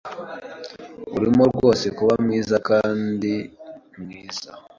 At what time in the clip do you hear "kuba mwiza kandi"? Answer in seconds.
1.97-3.33